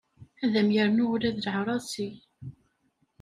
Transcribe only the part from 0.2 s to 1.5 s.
Ad am-yernu ula d